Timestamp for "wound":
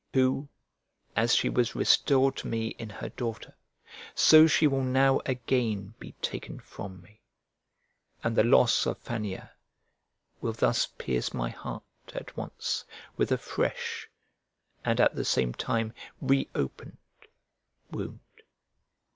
17.91-18.21